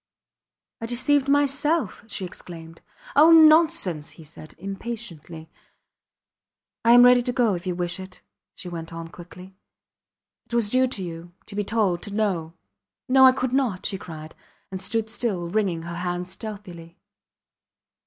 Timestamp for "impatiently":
4.57-5.47